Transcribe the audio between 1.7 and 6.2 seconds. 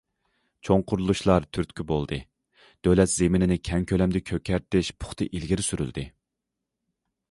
بولدى، دۆلەت زېمىنىنى كەڭ كۆلەمدە كۆكەرتىش پۇختا ئىلگىرى سۈرۈلدى.